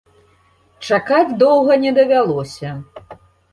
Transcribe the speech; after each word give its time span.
Чакаць 0.91 1.37
доўга 1.45 1.79
не 1.85 1.91
давялося. 2.01 2.75